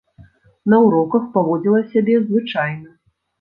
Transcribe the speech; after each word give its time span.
На 0.71 0.79
уроках 0.85 1.27
паводзіла 1.35 1.83
сябе 1.93 2.17
звычайна. 2.25 2.89